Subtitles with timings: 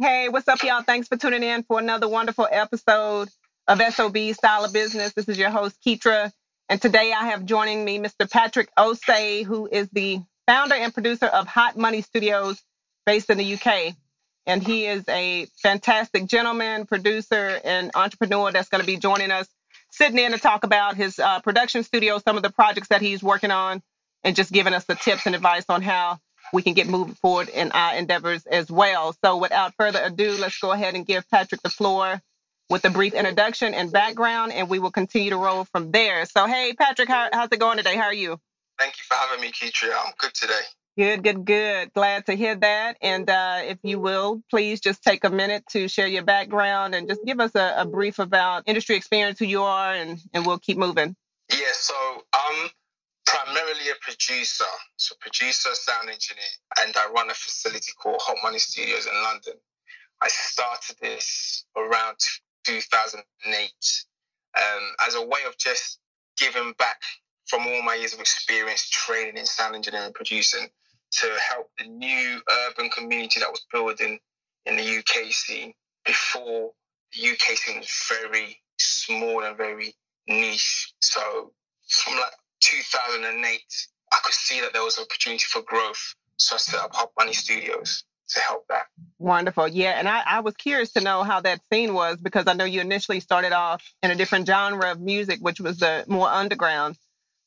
[0.00, 0.82] Hey, what's up, y'all?
[0.82, 3.28] Thanks for tuning in for another wonderful episode
[3.66, 5.12] of SOB Style of Business.
[5.12, 6.30] This is your host, Keetra.
[6.68, 8.30] And today I have joining me Mr.
[8.30, 12.62] Patrick Osei, who is the founder and producer of Hot Money Studios
[13.06, 13.96] based in the UK.
[14.46, 19.48] And he is a fantastic gentleman, producer, and entrepreneur that's going to be joining us,
[19.90, 23.20] sitting in to talk about his uh, production studio, some of the projects that he's
[23.20, 23.82] working on,
[24.22, 26.20] and just giving us the tips and advice on how
[26.52, 29.14] we can get moving forward in our endeavors as well.
[29.24, 32.20] So without further ado, let's go ahead and give Patrick the floor
[32.70, 36.24] with a brief introduction and background, and we will continue to roll from there.
[36.26, 37.96] So, hey, Patrick, how, how's it going today?
[37.96, 38.38] How are you?
[38.78, 39.94] Thank you for having me, Keetria.
[39.94, 40.60] I'm good today.
[40.96, 41.92] Good, good, good.
[41.92, 42.96] Glad to hear that.
[43.00, 47.08] And uh, if you will, please just take a minute to share your background and
[47.08, 50.58] just give us a, a brief about industry experience, who you are, and, and we'll
[50.58, 51.14] keep moving.
[51.50, 51.94] Yeah, so
[52.34, 52.68] um,
[53.28, 54.64] primarily a producer,
[54.96, 59.54] so producer, sound engineer, and I run a facility called Hot Money Studios in London.
[60.22, 62.16] I started this around
[62.64, 63.70] 2008
[64.56, 65.98] um, as a way of just
[66.38, 67.00] giving back
[67.46, 70.66] from all my years of experience training in sound engineering and producing
[71.10, 74.18] to help the new urban community that was building
[74.66, 75.72] in the UK scene
[76.04, 76.70] before
[77.14, 79.94] the UK scene was very small and very
[80.26, 80.94] niche.
[81.00, 81.52] So
[81.88, 82.32] from like
[82.70, 83.60] 2008,
[84.12, 86.14] I could see that there was an opportunity for growth.
[86.36, 88.86] So I set up Hot Money Studios to help that.
[89.18, 89.68] Wonderful.
[89.68, 89.92] Yeah.
[89.98, 92.80] And I, I was curious to know how that scene was because I know you
[92.80, 96.96] initially started off in a different genre of music, which was the more underground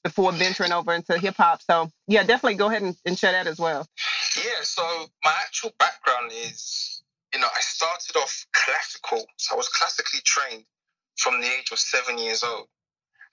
[0.04, 1.62] before venturing over into hip hop.
[1.62, 3.88] So yeah, definitely go ahead and, and share that as well.
[4.38, 4.64] Yeah.
[4.64, 4.82] So
[5.24, 9.26] my actual background is, you know, I started off classical.
[9.38, 10.66] So I was classically trained
[11.18, 12.68] from the age of seven years old.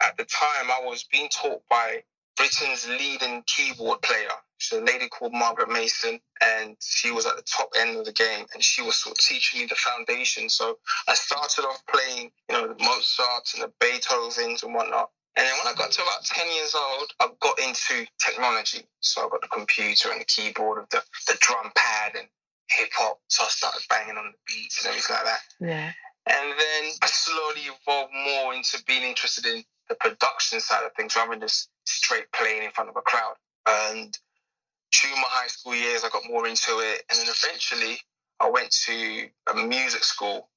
[0.03, 2.03] At the time, I was being taught by
[2.37, 4.31] Britain's leading keyboard player.
[4.59, 8.13] She's a lady called Margaret Mason, and she was at the top end of the
[8.13, 10.49] game, and she was sort of teaching me the foundation.
[10.49, 15.11] So I started off playing, you know, the Mozarts and the Beethovens and whatnot.
[15.37, 18.87] And then when I got to about 10 years old, I got into technology.
[19.01, 22.27] So I got the computer and the keyboard of the, the drum pad and
[22.71, 23.21] hip hop.
[23.29, 25.41] So I started banging on the beats and everything like that.
[25.61, 25.93] Yeah.
[26.29, 31.17] And then I slowly evolved more into being interested in the production side of things
[31.17, 33.35] rather than just straight playing in front of a crowd.
[33.67, 34.17] And
[34.95, 37.03] through my high school years, I got more into it.
[37.11, 37.99] And then eventually,
[38.41, 40.49] I went to a music school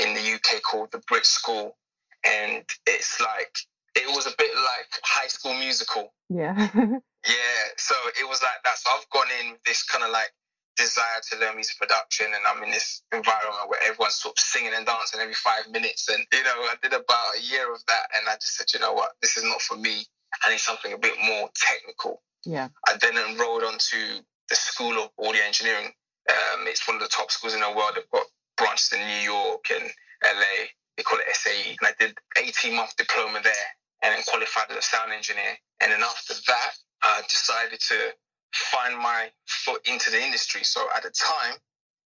[0.00, 1.76] in the UK called the Brit School.
[2.24, 3.56] And it's like,
[3.94, 6.12] it was a bit like high school musical.
[6.28, 6.56] Yeah.
[6.74, 7.62] yeah.
[7.76, 8.78] So it was like that.
[8.78, 10.32] So I've gone in with this kind of like
[10.76, 14.72] desire to learn music production and I'm in this environment where everyone's sort of singing
[14.74, 18.06] and dancing every five minutes and you know I did about a year of that
[18.16, 19.12] and I just said you know what?
[19.20, 20.04] This is not for me.
[20.44, 22.22] I need something a bit more technical.
[22.44, 22.68] Yeah.
[22.88, 25.92] I then enrolled onto the School of Audio Engineering.
[26.30, 27.92] Um, it's one of the top schools in the world.
[27.94, 29.90] They've got branches in New York and
[30.24, 33.68] LA they call it SAE and I did 18 month diploma there
[34.02, 35.56] and then qualified as a sound engineer.
[35.80, 36.72] And then after that
[37.02, 38.14] I decided to
[38.52, 40.64] find my foot into the industry.
[40.64, 41.54] So at the time,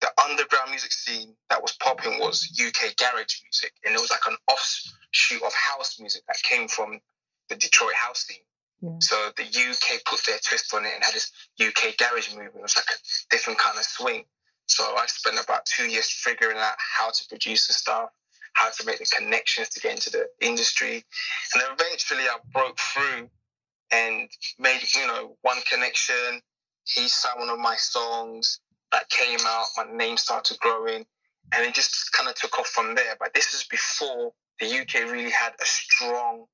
[0.01, 4.27] the underground music scene that was popping was UK garage music, and it was like
[4.29, 7.01] an offshoot of house music that came from
[7.49, 8.45] the Detroit house scene.
[8.83, 8.91] Yeah.
[9.01, 12.57] So the UK put their twist on it and had this UK garage movement.
[12.57, 12.99] It was like a
[13.34, 14.25] different kind of swing.
[14.67, 18.11] So I spent about two years figuring out how to produce the stuff,
[18.53, 21.05] how to make the connections to get into the industry,
[21.55, 23.31] and eventually I broke through
[23.92, 26.41] and made you know one connection.
[26.84, 28.60] He sang one of my songs
[28.92, 29.66] that came out.
[29.76, 31.04] My name started growing,
[31.52, 33.16] and it just kind of took off from there.
[33.19, 36.47] But this is before the UK really had a strong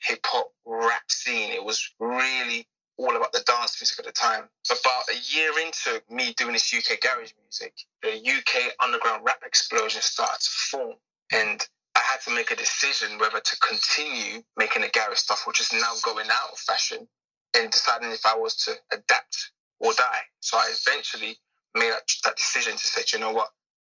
[0.00, 1.52] hip hop rap scene.
[1.52, 2.66] It was really
[2.98, 4.48] all about the dance music at the time.
[4.70, 10.02] About a year into me doing this UK garage music, the UK underground rap explosion
[10.02, 10.94] started to form.
[11.32, 11.66] And
[12.06, 15.92] had to make a decision whether to continue making the garage stuff, which is now
[16.02, 17.06] going out of fashion,
[17.56, 19.50] and deciding if I was to adapt
[19.80, 20.22] or die.
[20.40, 21.36] So I eventually
[21.74, 23.48] made that, that decision to say, you know what,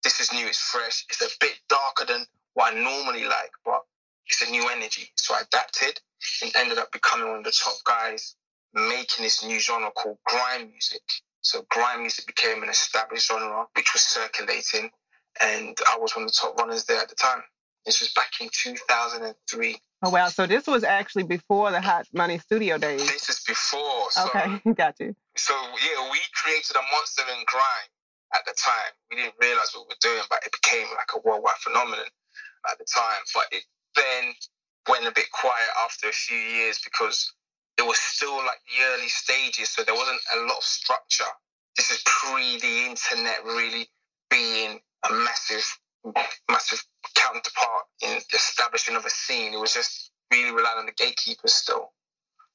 [0.03, 3.81] this is new, it's fresh, it's a bit darker than what I normally like, but
[4.25, 5.09] it's a new energy.
[5.15, 5.99] So I adapted
[6.41, 8.35] and ended up becoming one of the top guys
[8.73, 11.01] making this new genre called grime music.
[11.41, 14.89] So grime music became an established genre which was circulating,
[15.39, 17.43] and I was one of the top runners there at the time.
[17.87, 19.77] This was back in 2003.
[20.03, 20.27] Oh wow!
[20.27, 22.99] So this was actually before the Hot Money Studio days.
[22.99, 24.11] This is before.
[24.11, 25.15] So, okay, got you.
[25.37, 27.89] So yeah, we created a monster in grime
[28.35, 28.91] at the time.
[29.09, 32.11] We didn't realize what we were doing, but it became like a worldwide phenomenon
[32.69, 33.23] at the time.
[33.33, 33.63] But it
[33.95, 34.33] then
[34.89, 37.31] went a bit quiet after a few years because
[37.77, 41.31] it was still like the early stages, so there wasn't a lot of structure.
[41.77, 43.87] This is pre the internet really
[44.29, 45.79] being a massive,
[46.51, 46.83] massive
[47.17, 49.53] counterpart in the establishment of a scene.
[49.53, 51.91] It was just really relying on the gatekeepers still,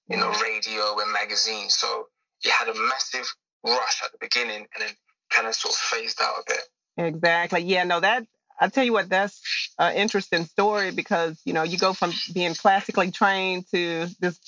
[0.08, 0.42] you know, mm-hmm.
[0.42, 1.74] radio and magazines.
[1.74, 2.06] So
[2.44, 3.26] you had a massive
[3.64, 4.90] rush at the beginning and then
[5.30, 7.14] kind of sort of phased out a bit.
[7.14, 7.62] Exactly.
[7.62, 8.26] Yeah, no, that
[8.60, 9.40] I tell you what, that's
[9.78, 14.38] an interesting story because you know you go from being classically trained to this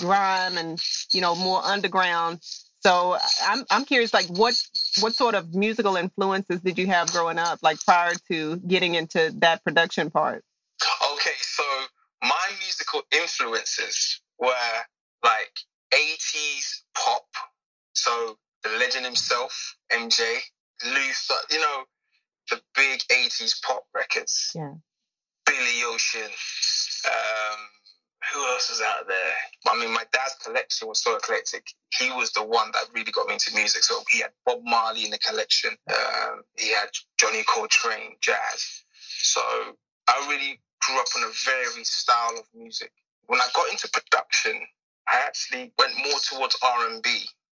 [0.00, 0.78] grime and
[1.12, 2.40] you know more underground.
[2.82, 4.54] So I'm I'm curious, like what
[5.00, 9.32] what sort of musical influences did you have growing up, like prior to getting into
[9.38, 10.44] that production part?
[11.14, 11.62] Okay, so
[12.22, 14.50] my musical influences were
[15.22, 15.52] like
[15.94, 17.26] 80s pop.
[17.94, 20.38] So the legend himself, MJ,
[20.84, 21.84] Luther, you know,
[22.50, 24.50] the big 80s pop records.
[24.54, 24.74] Yeah.
[25.46, 26.30] Billy Ocean.
[27.04, 27.58] Um,
[28.32, 29.34] who else was out there?
[29.68, 31.66] I mean, my dad's collection was so eclectic.
[31.98, 33.84] He was the one that really got me into music.
[33.84, 35.70] So he had Bob Marley in the collection.
[35.88, 36.88] Um, he had
[37.18, 38.84] Johnny Coltrane, jazz.
[39.22, 39.40] So
[40.08, 42.92] I really grew up on a varied style of music.
[43.26, 44.60] When I got into production,
[45.08, 47.08] I actually went more towards R&B.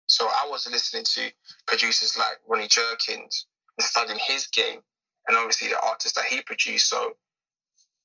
[0.06, 1.32] So I was listening to
[1.66, 3.46] producers like Ronnie Jerkins
[3.78, 4.80] and studying his game,
[5.26, 6.88] and obviously the artists that he produced.
[6.88, 7.16] So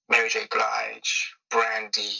[0.09, 0.47] Mary J.
[0.49, 2.15] Blige, Brandy,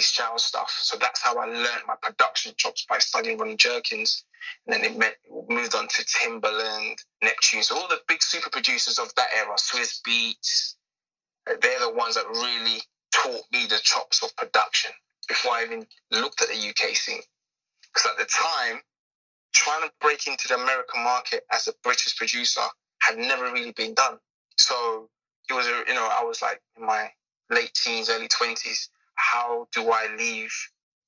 [0.00, 0.78] Destiny's stuff.
[0.82, 4.24] So that's how I learned my production chops by studying Ronnie Jerkins.
[4.66, 5.16] And then it met,
[5.48, 7.62] moved on to Timbaland, Neptune.
[7.62, 10.74] So all the big super producers of that era, Swizz Beatz,
[11.46, 12.80] they're the ones that really
[13.12, 14.90] taught me the chops of production
[15.28, 17.20] before I even looked at the UK scene.
[17.92, 18.80] Because at the time,
[19.52, 22.62] trying to break into the American market as a British producer
[23.00, 24.18] had never really been done.
[24.56, 25.08] So
[25.50, 27.10] it was, you know, I was like in my
[27.50, 28.88] late teens, early 20s.
[29.14, 30.52] How do I leave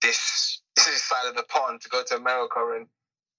[0.02, 2.86] this, this side of the pond to go to America and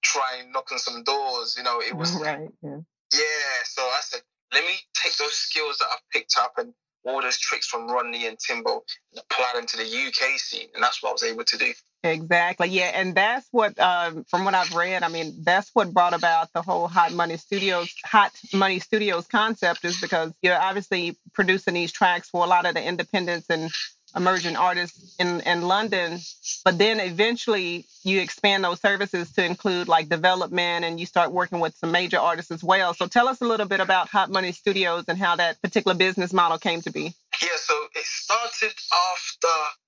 [0.04, 1.56] try and knock on some doors?
[1.58, 2.50] You know, it was right.
[2.62, 2.78] Yeah.
[3.14, 3.64] yeah.
[3.66, 4.22] So I said,
[4.54, 6.74] let me take those skills that I've picked up and
[7.06, 10.68] all those tricks from Ronnie and Timbo and apply them to the UK scene.
[10.74, 11.72] And that's what I was able to do.
[12.04, 12.70] Exactly.
[12.70, 12.92] Yeah.
[12.94, 16.62] And that's what, um, from what I've read, I mean, that's what brought about the
[16.62, 22.30] whole Hot Money Studios, Hot Money Studios concept is because you're obviously producing these tracks
[22.30, 23.72] for a lot of the independents and
[24.16, 26.20] emerging artists in, in London.
[26.64, 31.60] But then eventually you expand those services to include like development and you start working
[31.60, 32.94] with some major artists as well.
[32.94, 36.34] So tell us a little bit about Hot Money Studios and how that particular business
[36.34, 37.14] model came to be.
[37.42, 38.74] Yeah, so it started
[39.12, 39.48] after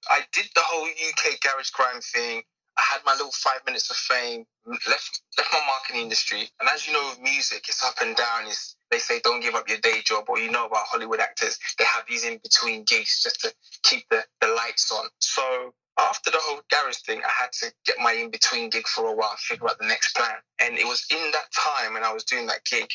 [0.10, 2.44] I did the whole UK garage grime thing.
[2.78, 6.88] I had my little five minutes of fame, left left my marketing industry, and as
[6.88, 8.48] you know, with music, it's up and down.
[8.48, 11.58] It's they say don't give up your day job, or you know about Hollywood actors,
[11.78, 13.54] they have these in between gigs just to
[13.84, 15.08] keep the, the lights on.
[15.20, 19.08] So after the whole garage thing, I had to get my in between gig for
[19.08, 20.36] a while, figure out the next plan.
[20.60, 22.90] And it was in that time when I was doing that gig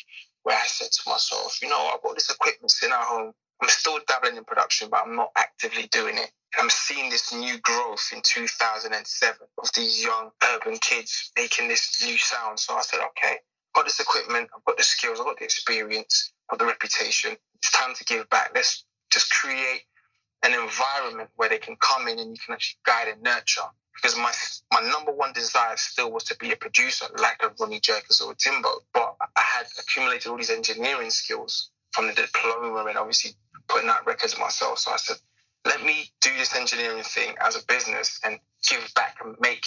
[0.45, 3.33] where I said to myself, you know, I've got this equipment sitting at home.
[3.63, 6.33] I'm still dabbling in production, but I'm not actively doing it.
[6.59, 12.19] I'm seeing this new growth in 2007 of these young urban kids making this new
[12.19, 12.59] sound.
[12.59, 15.45] So I said, okay, I've got this equipment, I've got the skills, I've got the
[15.45, 17.37] experience, I've got the reputation.
[17.55, 18.51] It's time to give back.
[18.53, 19.83] Let's just create
[20.43, 23.63] an environment where they can come in and you can actually guide and nurture.
[23.95, 24.33] Because my
[24.73, 28.33] my number one desire still was to be a producer, like a Ronnie Jerkins or
[28.33, 28.71] a Timbo.
[28.93, 33.33] But I had accumulated all these engineering skills from the diploma and obviously
[33.69, 34.79] putting out records myself.
[34.79, 35.17] So I said,
[35.65, 39.65] let me do this engineering thing as a business and give back and make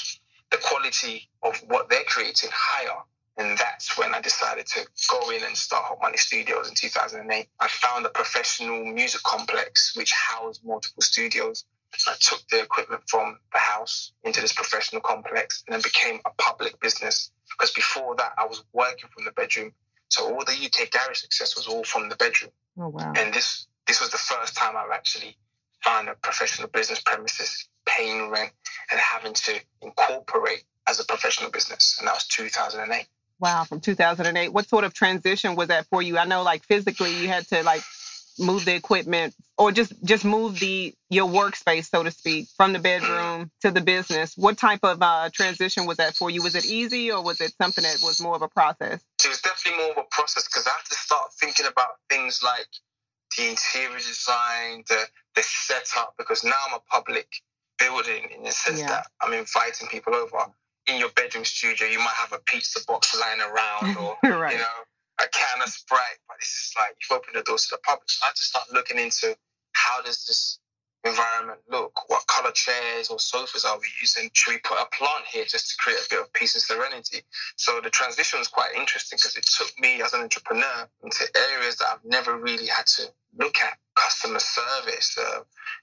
[0.51, 3.01] the quality of what they're creating higher.
[3.37, 7.47] And that's when I decided to go in and start Hot Money Studios in 2008.
[7.59, 11.65] I found a professional music complex which housed multiple studios.
[12.07, 16.29] I took the equipment from the house into this professional complex and then became a
[16.37, 17.31] public business.
[17.49, 19.73] Because before that, I was working from the bedroom.
[20.09, 22.51] So all the UK garage success was all from the bedroom.
[22.79, 23.13] Oh, wow.
[23.15, 25.37] And this this was the first time I've actually
[25.83, 28.51] found a professional business premises, paying rent,
[28.91, 31.97] and having to incorporate as a professional business.
[31.99, 33.07] And that was 2008.
[33.39, 34.53] Wow, from 2008.
[34.53, 36.17] What sort of transition was that for you?
[36.17, 37.81] I know, like physically, you had to like
[38.39, 42.79] move the equipment or just just move the your workspace, so to speak, from the
[42.79, 44.35] bedroom to the business.
[44.35, 46.43] What type of uh, transition was that for you?
[46.43, 49.03] Was it easy or was it something that was more of a process?
[49.23, 52.41] It was definitely more of a process because I had to start thinking about things
[52.43, 52.67] like
[53.37, 57.27] the interior design, the the setup, because now I'm a public
[57.77, 58.87] building in the sense yeah.
[58.87, 60.37] that I'm inviting people over.
[60.87, 64.53] In your bedroom studio, you might have a pizza box lying around, or right.
[64.53, 64.65] you know,
[65.19, 66.19] a can of Sprite.
[66.27, 68.09] But this is like you've opened the doors to the public.
[68.09, 69.35] So I to start looking into
[69.73, 70.59] how does this
[71.05, 72.09] environment look?
[72.09, 74.29] What color chairs or sofas are we using?
[74.33, 77.21] Should we put a plant here just to create a bit of peace and serenity?
[77.55, 81.77] So the transition was quite interesting because it took me as an entrepreneur into areas
[81.77, 83.03] that I've never really had to
[83.37, 85.41] look at customer service, uh,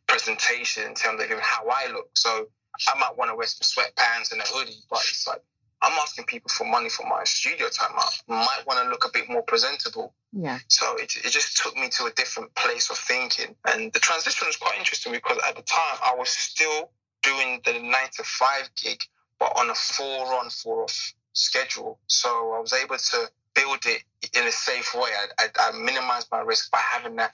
[0.09, 2.11] presentation in terms of even how I look.
[2.15, 2.47] So
[2.89, 5.43] I might want to wear some sweatpants and a hoodie, but it's like
[5.83, 7.91] I'm asking people for money for my studio time.
[7.97, 10.15] I might want to look a bit more presentable.
[10.33, 10.61] Yeah.
[10.69, 13.57] So it, it just took me to a different place of thinking.
[13.67, 16.91] And the transition was quite interesting because at the time I was still
[17.23, 19.03] doing the nine to five gig,
[19.39, 21.99] but on a four on, four off schedule.
[22.07, 24.03] So I was able to build it
[24.37, 25.11] in a safe way.
[25.39, 27.33] I, I, I minimized my risk by having that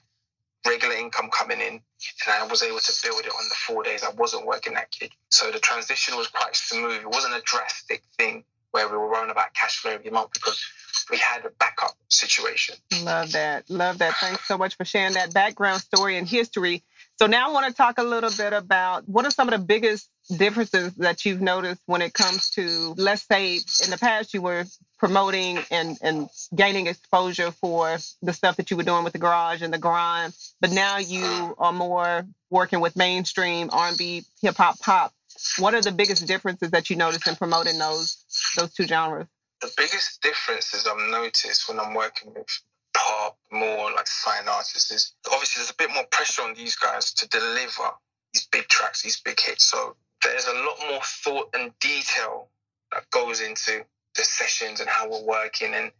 [0.65, 1.81] regular income coming in, and
[2.29, 5.11] I was able to build it on the four days I wasn't working that gig.
[5.29, 7.01] So the transition was quite smooth.
[7.01, 10.63] It wasn't a drastic thing where we were worrying about cash flow every month because
[11.09, 12.75] we had a backup situation.
[13.03, 13.69] Love that.
[13.69, 14.13] Love that.
[14.15, 16.83] Thanks so much for sharing that background story and history.
[17.17, 19.65] So now I want to talk a little bit about what are some of the
[19.65, 24.41] biggest differences that you've noticed when it comes to, let's say, in the past you
[24.41, 24.65] were
[24.99, 29.61] promoting and, and gaining exposure for the stuff that you were doing with the garage
[29.61, 30.31] and the grime.
[30.61, 35.13] but now you are more working with mainstream R&B, hip hop, pop.
[35.57, 38.25] What are the biggest differences that you notice in promoting those
[38.57, 39.27] those two genres?
[39.61, 42.47] The biggest differences I've noticed when I'm working with
[42.93, 47.13] pop, more like sign artists is obviously there's a bit more pressure on these guys
[47.13, 47.89] to deliver
[48.33, 49.65] these big tracks, these big hits.
[49.65, 52.49] So there's a lot more thought and detail
[52.91, 53.85] that goes into
[54.15, 55.91] the sessions and how we're working and,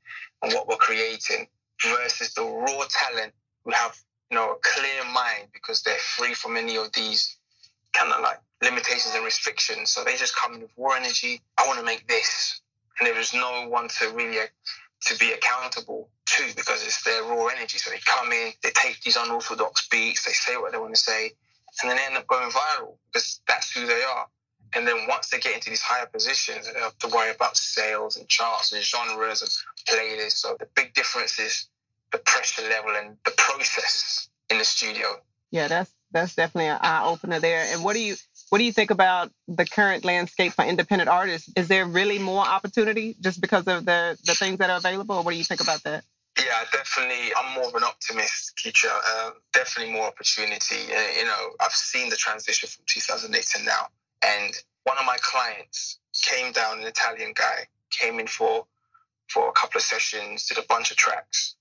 [0.42, 1.48] and what we're creating
[1.84, 3.96] versus the raw talent who have
[4.30, 7.38] you know a clear mind because they're free from any of these
[7.94, 9.92] kind of like limitations and restrictions.
[9.92, 11.42] So they just come in with raw energy.
[11.58, 12.62] I want to make this,
[13.00, 14.38] and there is no one to really
[15.01, 17.78] to be accountable to because it's their raw energy.
[17.78, 21.00] So they come in, they take these unorthodox beats, they say what they want to
[21.00, 21.32] say,
[21.82, 24.28] and then they end up going viral because that's who they are.
[24.74, 28.18] And then once they get into these higher positions, they have to worry about sales
[28.18, 29.50] and charts and genres and
[29.88, 30.34] playlists.
[30.34, 31.68] So the big difference is
[32.12, 35.08] the pressure level and the process in the studio.
[35.52, 37.66] Yeah, that's that's definitely an eye opener there.
[37.72, 38.16] And what do you
[38.50, 41.52] what do you think about the current landscape for independent artists?
[41.56, 45.16] Is there really more opportunity just because of the the things that are available?
[45.16, 46.04] Or what do you think about that?
[46.38, 47.34] Yeah, definitely.
[47.38, 48.88] I'm more of an optimist, Keisha.
[48.88, 50.94] Um, definitely more opportunity.
[50.94, 53.88] Uh, you know, I've seen the transition from 2008 to now.
[54.24, 58.66] And one of my clients came down, an Italian guy, came in for
[59.28, 61.56] for a couple of sessions, did a bunch of tracks,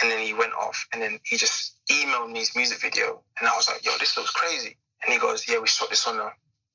[0.00, 0.86] and then he went off.
[0.92, 4.16] And then he just emailed me his music video, and I was like, "Yo, this
[4.16, 6.32] looks crazy." And he goes, "Yeah, we shot this on a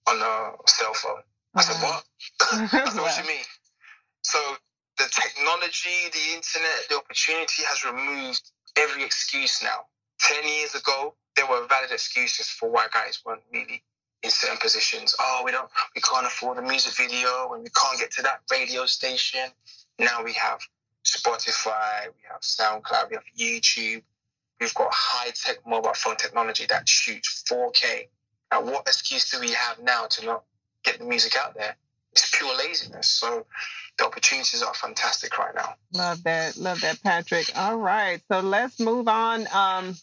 [0.07, 1.21] on a cell phone."
[1.55, 2.03] I said, "What?"
[2.41, 3.45] I said, "What do you mean?"
[4.21, 4.39] So
[4.97, 9.85] the technology, the internet, the opportunity has removed every excuse now.
[10.19, 13.83] Ten years ago, there were valid excuses for why guys weren't really
[14.23, 15.15] in certain positions.
[15.19, 18.41] Oh, we don't, we can't afford a music video, and we can't get to that
[18.51, 19.47] radio station.
[19.97, 20.59] Now we have
[21.05, 24.03] Spotify, we have SoundCloud, we have YouTube.
[24.59, 28.07] We've got high tech mobile phone technology that shoots 4K.
[28.51, 30.43] Now, what excuse do we have now to not
[30.83, 31.75] get the music out there?
[32.11, 33.07] It's pure laziness.
[33.07, 33.45] So
[33.97, 35.75] the opportunities are fantastic right now.
[35.93, 36.57] Love that.
[36.57, 37.51] Love that, Patrick.
[37.55, 38.19] All right.
[38.31, 39.41] So let's move on.
[39.53, 39.95] Um,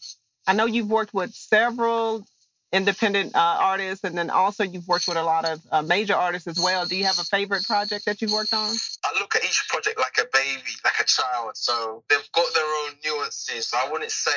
[0.47, 2.25] I know you've worked with several
[2.71, 6.47] independent uh, artists, and then also you've worked with a lot of uh, major artists
[6.47, 6.85] as well.
[6.85, 8.75] Do you have a favorite project that you've worked on?
[9.05, 11.51] I look at each project like a baby, like a child.
[11.55, 13.67] So they've got their own nuances.
[13.67, 14.31] So I wouldn't say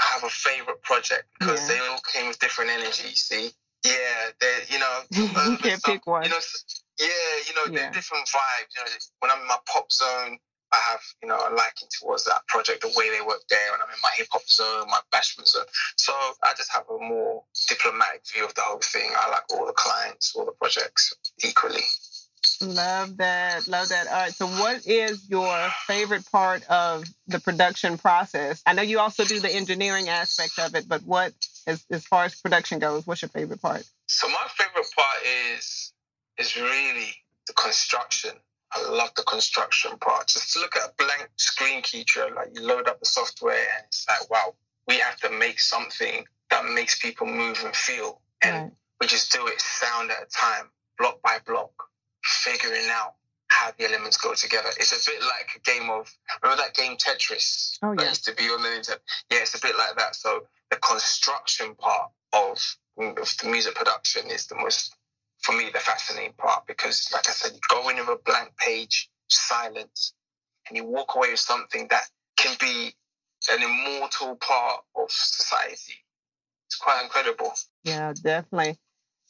[0.00, 1.76] I have a favorite project because yeah.
[1.76, 3.20] they all came with different energies.
[3.20, 3.50] See,
[3.84, 6.24] yeah, they you know you can't pick one.
[6.24, 6.40] You know,
[7.00, 7.06] yeah,
[7.48, 7.90] you know, yeah.
[7.90, 8.76] different vibes.
[8.76, 10.38] You know, when I'm in my pop zone,
[10.72, 13.82] I have, you know, a liking towards that project, the way they work there, and
[13.82, 15.66] I'm in my hip hop zone, my bashment zone.
[15.96, 16.12] So
[16.42, 19.10] I just have a more diplomatic view of the whole thing.
[19.16, 21.12] I like all the clients, all the projects
[21.44, 21.82] equally.
[22.60, 23.66] Love that.
[23.66, 24.06] Love that.
[24.06, 24.32] All right.
[24.32, 28.62] So, what is your favorite part of the production process?
[28.66, 31.32] I know you also do the engineering aspect of it, but what,
[31.66, 33.84] as, as far as production goes, what's your favorite part?
[34.06, 35.18] So, my favorite part
[35.56, 35.92] is
[36.38, 37.14] is really
[37.46, 38.32] the construction
[38.74, 40.28] I love the construction part.
[40.28, 44.06] Just look at a blank screen Keetria, like you load up the software and it's
[44.08, 44.54] like, wow,
[44.88, 48.20] we have to make something that makes people move and feel.
[48.42, 48.72] And right.
[49.00, 51.72] we just do it sound at a time, block by block,
[52.24, 53.14] figuring out
[53.48, 54.68] how the elements go together.
[54.78, 56.10] It's a bit like a game of
[56.42, 57.96] remember that game Tetris oh, yeah.
[57.96, 59.00] that used to be on the internet.
[59.30, 60.16] Yeah, it's a bit like that.
[60.16, 62.58] So the construction part of,
[62.98, 64.96] of the music production is the most
[65.42, 68.50] for me the fascinating part because like I said, you go in with a blank
[68.56, 70.14] page, silence,
[70.68, 72.04] and you walk away with something that
[72.36, 72.94] can be
[73.50, 75.94] an immortal part of society.
[76.66, 77.52] It's quite incredible.
[77.84, 78.78] Yeah, definitely.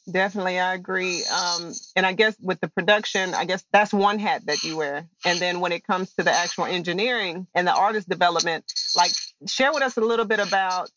[0.09, 1.23] Definitely, I agree.
[1.25, 5.07] Um, and I guess with the production, I guess that's one hat that you wear.
[5.25, 8.65] And then when it comes to the actual engineering and the artist development,
[8.97, 9.11] like
[9.47, 10.91] share with us a little bit about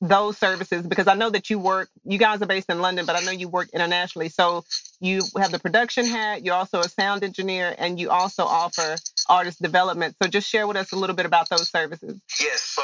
[0.00, 3.16] those services because I know that you work, you guys are based in London, but
[3.16, 4.30] I know you work internationally.
[4.30, 4.64] So
[5.00, 8.96] you have the production hat, you're also a sound engineer, and you also offer
[9.28, 10.16] artist development.
[10.22, 12.18] So just share with us a little bit about those services.
[12.40, 12.62] Yes.
[12.62, 12.82] So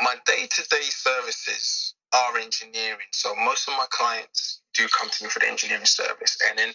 [0.00, 3.08] my day to day services are engineering.
[3.12, 6.36] So most of my clients do come to me for the engineering service.
[6.48, 6.72] And then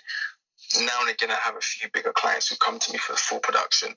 [0.86, 3.18] now and again, I have a few bigger clients who come to me for the
[3.18, 3.90] full production.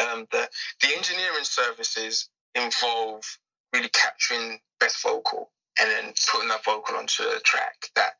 [0.00, 0.48] Um, the,
[0.80, 3.24] the engineering services involve
[3.72, 5.50] really capturing best vocal
[5.80, 8.14] and then putting that vocal onto a track that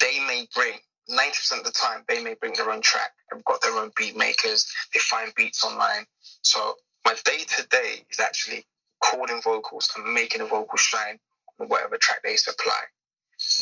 [0.00, 0.74] they may bring.
[1.10, 3.10] 90% of the time, they may bring their own track.
[3.30, 4.66] They've got their own beat makers.
[4.92, 6.06] They find beats online.
[6.42, 8.64] So my day to day is actually
[9.02, 11.18] recording vocals and making a vocal shine
[11.60, 12.80] on whatever track they supply.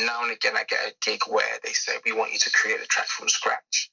[0.00, 2.80] Now and again, I get a gig where they say, we want you to create
[2.80, 3.90] a track from scratch.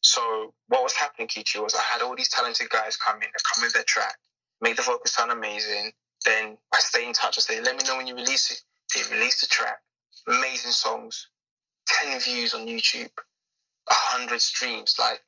[0.00, 3.42] So what was happening, Kichi, was I had all these talented guys come in, they
[3.54, 4.16] come with their track,
[4.60, 5.92] make the vocals sound amazing.
[6.24, 7.38] Then I stay in touch.
[7.38, 8.60] I say, let me know when you release it.
[8.94, 9.78] They release the track,
[10.26, 11.28] amazing songs,
[11.86, 13.10] 10 views on YouTube,
[13.86, 15.22] 100 streams, like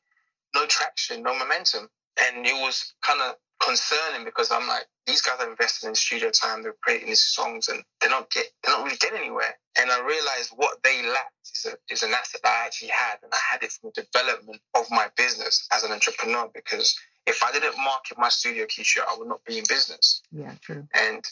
[0.54, 1.88] no traction, no momentum.
[2.20, 6.30] And it was kind of concerning because I'm like, these guys are investing in studio
[6.30, 9.59] time, they're creating these songs and they're not get they're not really getting anywhere.
[9.78, 13.18] And I realized what they lacked is, a, is an asset that I actually had
[13.23, 17.43] and I had it from the development of my business as an entrepreneur because if
[17.43, 20.23] I didn't market my studio Keisha, I would not be in business.
[20.33, 20.87] Yeah, true.
[20.95, 21.25] And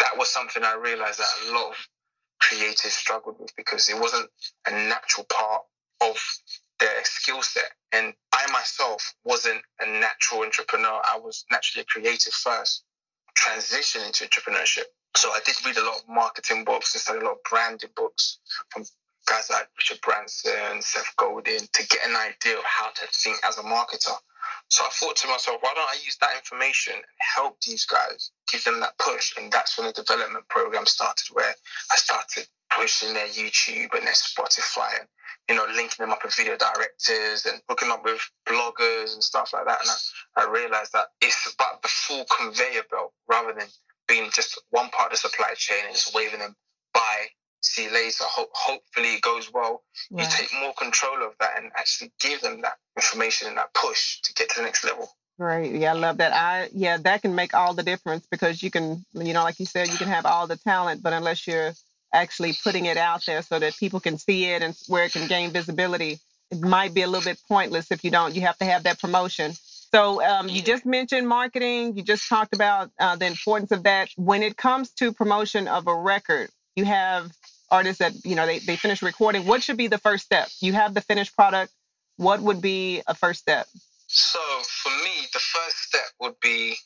[0.00, 1.88] that was something I realized that a lot of
[2.42, 4.28] creatives struggled with because it wasn't
[4.66, 5.62] a natural part
[6.00, 6.16] of
[6.80, 7.72] their skill set.
[7.92, 11.00] And I myself wasn't a natural entrepreneur.
[11.04, 12.84] I was naturally a creative first,
[13.34, 14.84] transition into entrepreneurship.
[15.16, 17.90] So I did read a lot of marketing books and study a lot of branding
[17.94, 18.38] books
[18.70, 18.84] from
[19.26, 23.58] guys like Richard Branson, Seth Godin to get an idea of how to think as
[23.58, 24.16] a marketer.
[24.68, 27.04] So I thought to myself, why don't I use that information and
[27.36, 29.34] help these guys, give them that push?
[29.36, 31.54] And that's when the development program started, where
[31.90, 35.08] I started pushing their YouTube and their Spotify and,
[35.48, 39.52] you know, linking them up with video directors and hooking up with bloggers and stuff
[39.52, 39.80] like that.
[39.80, 43.68] And I, I realized that it's about the full conveyor belt rather than
[44.08, 46.56] being just one part of the supply chain and just waving them
[47.74, 48.24] see later.
[48.24, 49.82] Ho- hopefully it goes well.
[50.10, 54.20] You take more control of that and actually give them that information and that push
[54.22, 55.08] to get to the next level.
[55.38, 55.72] Right.
[55.72, 56.32] Yeah, I love that.
[56.32, 59.66] I yeah, that can make all the difference because you can, you know, like you
[59.66, 61.72] said, you can have all the talent, but unless you're
[62.12, 65.26] actually putting it out there so that people can see it and where it can
[65.26, 66.20] gain visibility,
[66.52, 68.36] it might be a little bit pointless if you don't.
[68.36, 69.52] You have to have that promotion.
[69.54, 71.96] So um, you just mentioned marketing.
[71.96, 74.10] You just talked about uh, the importance of that.
[74.16, 77.32] When it comes to promotion of a record, you have
[77.70, 80.48] artists that you know they, they finish recording what should be the first step?
[80.60, 81.72] You have the finished product
[82.16, 83.66] what would be a first step?
[84.06, 86.76] So for me the first step would be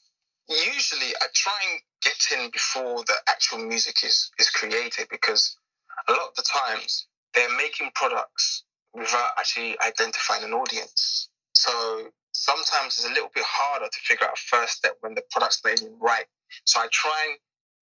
[0.48, 5.56] usually i try and get in before the actual music is is created because
[6.08, 8.64] a lot of the times they're making products
[8.94, 11.28] without actually identifying an audience.
[11.52, 15.22] So sometimes it's a little bit harder to figure out a first step when the
[15.30, 16.26] product's not even right.
[16.64, 17.38] So i try and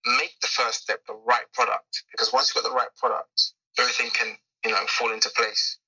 [0.07, 4.11] make the first step the right product because once you've got the right product, everything
[4.11, 5.79] can, you know, fall into place.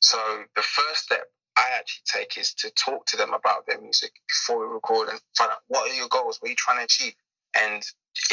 [0.00, 0.18] So
[0.56, 4.60] the first step I actually take is to talk to them about their music before
[4.60, 7.14] we record and find out what are your goals, what are you trying to achieve.
[7.56, 7.82] And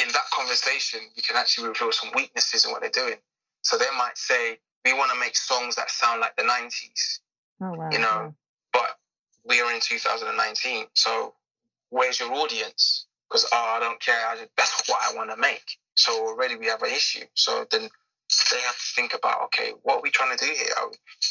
[0.01, 3.17] in that conversation, you can actually reveal some weaknesses in what they're doing.
[3.61, 7.19] So they might say, we want to make songs that sound like the 90s,
[7.61, 7.89] oh, wow.
[7.91, 8.35] you know,
[8.71, 8.97] but
[9.43, 10.85] we are in 2019.
[10.93, 11.33] So
[11.89, 13.07] where's your audience?
[13.29, 14.15] Because oh, I don't care.
[14.27, 15.77] I just, that's what I want to make.
[15.95, 17.25] So already we have an issue.
[17.33, 20.73] So then they have to think about okay, what are we trying to do here?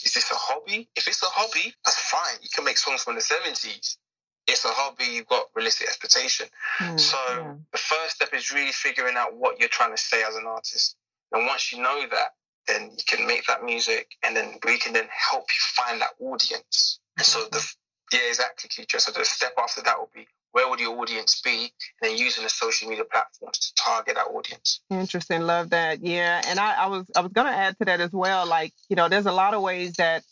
[0.05, 0.89] Is this a hobby?
[0.97, 2.37] If it's a hobby, that's fine.
[2.43, 3.99] You can make songs from the seventies.
[4.47, 5.05] It's a hobby.
[5.05, 6.47] You've got realistic expectation.
[6.79, 7.55] Mm, so yeah.
[7.73, 10.97] the first step is really figuring out what you're trying to say as an artist.
[11.33, 12.35] And once you know that,
[12.69, 16.11] then you can make that music, and then we can then help you find that
[16.21, 17.01] audience.
[17.19, 17.23] Mm-hmm.
[17.23, 17.65] So the
[18.13, 19.01] yeah, exactly, Keisha.
[19.01, 22.45] So the step after that will be where would your audience be, and then using
[22.45, 24.81] the social media platforms to target that audience.
[24.89, 26.01] Interesting, love that.
[26.01, 28.47] Yeah, and I, I was I was gonna add to that as well.
[28.47, 30.23] Like you know, there's a lot of ways that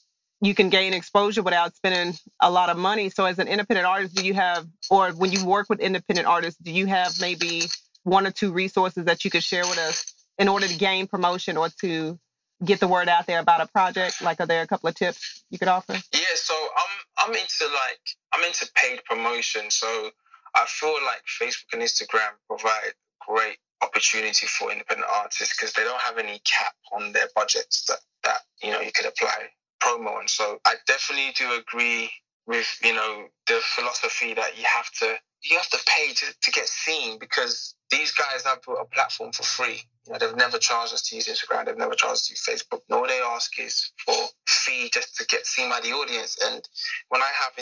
[0.41, 3.11] you can gain exposure without spending a lot of money.
[3.11, 6.61] So as an independent artist, do you have, or when you work with independent artists,
[6.61, 7.63] do you have maybe
[8.05, 10.05] one or two resources that you could share with us
[10.39, 12.19] in order to gain promotion or to
[12.65, 14.23] get the word out there about a project?
[14.23, 15.95] Like, are there a couple of tips you could offer?
[16.13, 18.01] Yeah, so I'm I'm into like
[18.33, 19.71] I'm into paid promotion.
[19.71, 20.11] So
[20.55, 22.95] I feel like Facebook and Instagram provide
[23.27, 27.99] great opportunity for independent artists because they don't have any cap on their budgets that,
[28.25, 29.49] that you know you could apply
[29.83, 32.11] promo and so I definitely do agree
[32.47, 36.51] with you know the philosophy that you have to you have to pay to, to
[36.53, 39.83] get seen because these guys have built a platform for free.
[40.07, 42.47] You know, they've never charged us to use Instagram, they've never charged us to use
[42.47, 42.81] Facebook.
[42.89, 44.15] And all they ask is for
[44.47, 46.39] fee just to get seen by the audience.
[46.43, 46.63] And
[47.09, 47.53] when I have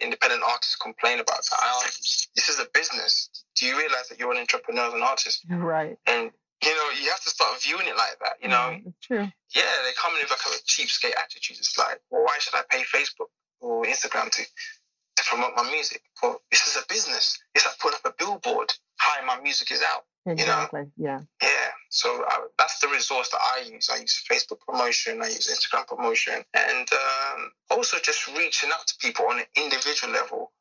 [0.00, 3.30] independent artists complain about that, I ask, this is a business.
[3.56, 5.44] Do you realize that you're an entrepreneur and artist?
[5.50, 5.96] Right.
[6.06, 6.30] And
[6.64, 8.42] you know, you have to start viewing it like that.
[8.42, 9.26] You know, yeah, true.
[9.54, 11.56] Yeah, they come in with like a cheapskate attitude.
[11.58, 16.02] It's like, well, why should I pay Facebook or Instagram to to promote my music.
[16.22, 17.38] Well, this is a business.
[17.54, 18.72] It's like putting up a billboard.
[19.00, 20.04] Hi, my music is out.
[20.26, 20.82] Exactly.
[20.96, 21.10] You know?
[21.10, 21.20] Yeah.
[21.42, 21.70] Yeah.
[21.90, 23.88] So I, that's the resource that I use.
[23.92, 25.22] I use Facebook promotion.
[25.22, 30.12] I use Instagram promotion, and um, also just reaching out to people on an individual
[30.12, 30.52] level.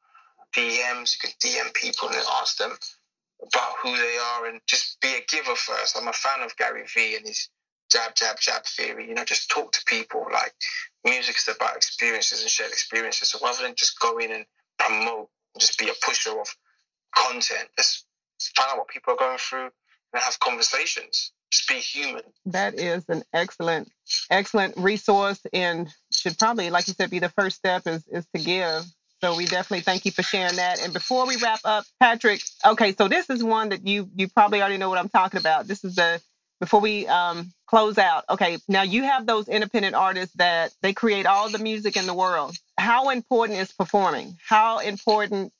[0.55, 1.15] DMs.
[1.15, 2.71] You can DM people and ask them
[3.41, 5.97] about who they are, and just be a giver first.
[5.97, 7.49] I'm a fan of Gary Vee and his
[7.91, 9.07] jab, jab, jab theory.
[9.07, 10.25] You know, just talk to people.
[10.31, 10.53] Like
[11.05, 13.29] music is about experiences and shared experiences.
[13.29, 14.45] So rather than just go in and
[14.77, 16.47] promote, just be a pusher of
[17.15, 18.05] content, just
[18.55, 19.69] find out what people are going through
[20.13, 21.31] and have conversations.
[21.51, 22.23] Just be human.
[22.47, 23.89] That is an excellent,
[24.29, 28.41] excellent resource and should probably, like you said, be the first step is is to
[28.43, 28.83] give.
[29.23, 30.79] So we definitely thank you for sharing that.
[30.83, 34.61] And before we wrap up, Patrick, okay, so this is one that you you probably
[34.61, 35.67] already know what I'm talking about.
[35.67, 36.21] This is the
[36.59, 41.25] before we um, close out, okay, now you have those independent artists that they create
[41.25, 42.55] all the music in the world.
[42.77, 44.37] How important is performing?
[44.47, 45.53] How important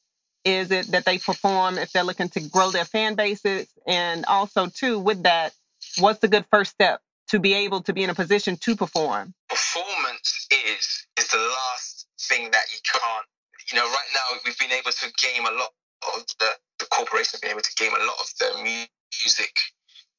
[0.44, 3.68] is it that they perform if they're looking to grow their fan bases?
[3.86, 5.54] And also, too, with that,
[6.00, 9.34] what's the good first step to be able to be in a position to perform?
[9.50, 13.26] Performance is is the last thing that you can't.
[13.72, 15.70] You know, right now we've been able to game a lot
[16.16, 19.52] of the the corporation have been able to game a lot of the music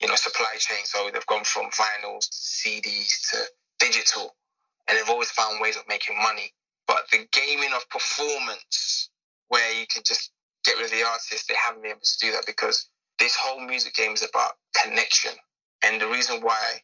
[0.01, 0.85] you know, supply chain.
[0.85, 3.39] So they've gone from vinyls to CDs to
[3.79, 4.35] digital,
[4.89, 6.53] and they've always found ways of making money.
[6.87, 9.11] But the gaming of performance,
[9.49, 10.31] where you can just
[10.65, 13.61] get rid of the artist, they haven't been able to do that because this whole
[13.61, 15.33] music game is about connection.
[15.85, 16.81] And the reason why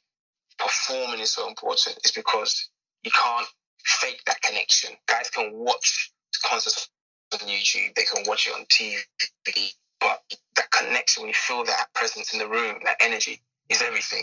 [0.58, 2.68] performing is so important is because
[3.02, 3.46] you can't
[3.84, 4.90] fake that connection.
[5.06, 6.12] Guys can watch
[6.44, 6.88] concerts
[7.32, 9.72] on YouTube, they can watch it on TV,
[10.04, 10.20] but
[10.56, 13.40] that connection, when you feel that presence in the room, that energy
[13.70, 14.22] is everything.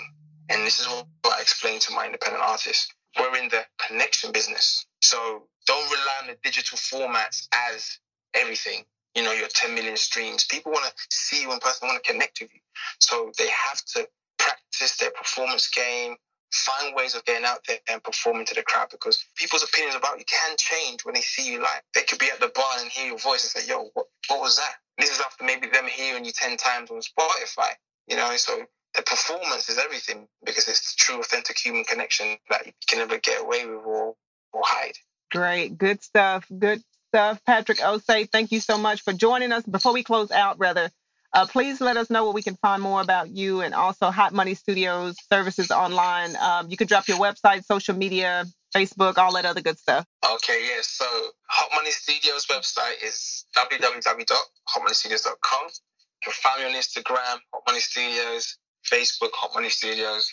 [0.50, 2.94] And this is what I explain to my independent artists.
[3.20, 4.86] We're in the connection business.
[5.02, 7.98] So don't rely on the digital formats as
[8.36, 8.86] everything.
[9.16, 10.46] You know, your 10 million streams.
[10.46, 12.60] People want to see you in person, want to connect with you.
[13.00, 16.16] So they have to practice their performance game,
[16.52, 20.20] find ways of getting out there and performing to the crowd because people's opinions about
[20.20, 21.82] you can change when they see you live.
[21.96, 24.42] They could be at the bar and hear your voice and say, yo, what, what
[24.42, 24.76] was that?
[24.98, 27.72] This is after maybe them hearing you 10 times on Spotify,
[28.08, 32.66] you know, so the performance is everything because it's the true, authentic human connection that
[32.66, 34.16] you can never get away with or,
[34.54, 34.94] or hide.
[35.32, 35.78] Great.
[35.78, 36.46] Good stuff.
[36.58, 37.42] Good stuff.
[37.46, 39.64] Patrick Osei, thank you so much for joining us.
[39.64, 40.92] Before we close out, rather,
[41.34, 44.34] uh, please let us know where we can find more about you and also Hot
[44.34, 46.36] Money Studios services online.
[46.36, 48.44] Um, you can drop your website, social media,
[48.76, 50.06] Facebook, all that other good stuff.
[50.26, 50.82] Okay, yeah.
[50.82, 51.06] So
[51.48, 55.68] Hot Money Studios website is www.hotmoneystudios.com.
[55.68, 58.58] You can find me on Instagram, Hot Money Studios,
[58.92, 60.30] Facebook, Hot Money Studios,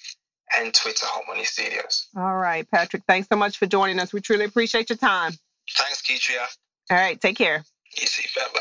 [0.56, 2.08] and Twitter, Hot Money Studios.
[2.16, 3.04] All right, Patrick.
[3.06, 4.12] Thanks so much for joining us.
[4.12, 5.32] We truly appreciate your time.
[5.76, 6.44] Thanks, Keetria.
[6.90, 7.62] All right, take care.
[8.00, 8.22] You too.
[8.34, 8.60] Bye bye.